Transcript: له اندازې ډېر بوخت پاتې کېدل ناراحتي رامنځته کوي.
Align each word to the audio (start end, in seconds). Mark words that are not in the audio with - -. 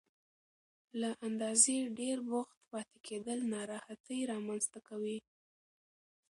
له 1.01 1.09
اندازې 1.27 1.77
ډېر 1.99 2.17
بوخت 2.29 2.57
پاتې 2.71 2.97
کېدل 3.07 3.39
ناراحتي 3.53 4.19
رامنځته 4.31 4.79
کوي. 4.87 5.17